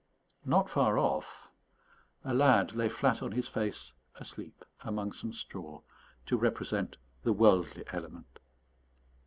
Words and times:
Not 0.45 0.67
far 0.67 0.97
off, 0.97 1.49
a 2.25 2.33
lad 2.33 2.73
lay 2.73 2.89
flat 2.89 3.21
on 3.21 3.33
his 3.33 3.47
face 3.47 3.93
asleep 4.15 4.65
among 4.79 5.11
some 5.13 5.31
straw, 5.31 5.81
to 6.25 6.37
represent 6.37 6.97
the 7.21 7.33
worldly 7.33 7.83
element. 7.93 8.39